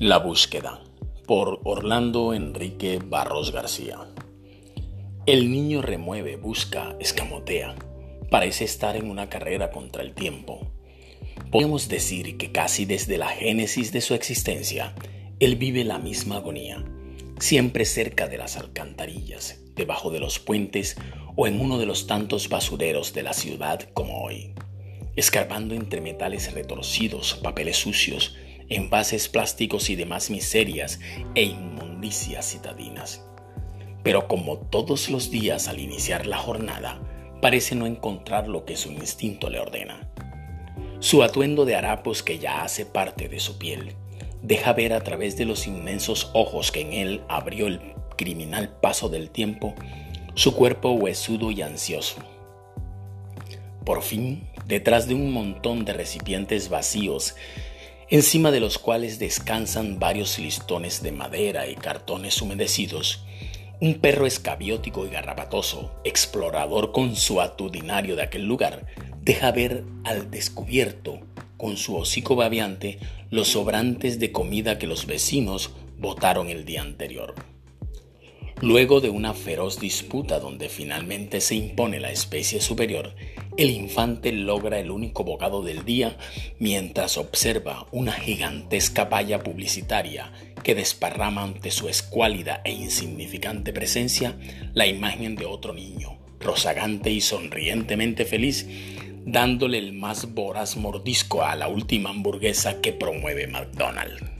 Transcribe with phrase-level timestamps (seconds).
[0.00, 0.80] La búsqueda
[1.26, 3.98] por Orlando Enrique Barros García.
[5.26, 7.74] El niño remueve, busca, escamotea.
[8.30, 10.70] Parece estar en una carrera contra el tiempo.
[11.50, 14.94] Podemos decir que casi desde la génesis de su existencia,
[15.40, 16.84] él vive la misma agonía,
[17.40, 20.96] siempre cerca de las alcantarillas, debajo de los puentes
[21.34, 24.54] o en uno de los tantos basureros de la ciudad como hoy,
[25.16, 28.36] escarbando entre metales retorcidos, papeles sucios,
[28.68, 31.00] envases plásticos y demás miserias
[31.34, 33.24] e inmundicias citadinas.
[34.02, 37.00] Pero como todos los días al iniciar la jornada,
[37.40, 40.08] parece no encontrar lo que su instinto le ordena.
[41.00, 43.94] Su atuendo de harapos que ya hace parte de su piel,
[44.42, 47.80] deja ver a través de los inmensos ojos que en él abrió el
[48.16, 49.74] criminal paso del tiempo,
[50.34, 52.16] su cuerpo huesudo y ansioso.
[53.84, 57.36] Por fin, detrás de un montón de recipientes vacíos
[58.10, 63.24] encima de los cuales descansan varios listones de madera y cartones humedecidos,
[63.80, 68.86] un perro escabiótico y garrapatoso, explorador consuatudinario de aquel lugar,
[69.20, 71.20] deja ver al descubierto,
[71.56, 72.98] con su hocico babeante,
[73.30, 77.34] los sobrantes de comida que los vecinos botaron el día anterior.
[78.60, 83.14] Luego de una feroz disputa donde finalmente se impone la especie superior,
[83.58, 86.16] el infante logra el único bocado del día
[86.60, 94.36] mientras observa una gigantesca valla publicitaria que desparrama ante su escuálida e insignificante presencia
[94.74, 98.68] la imagen de otro niño, rozagante y sonrientemente feliz,
[99.26, 104.37] dándole el más voraz mordisco a la última hamburguesa que promueve McDonald's.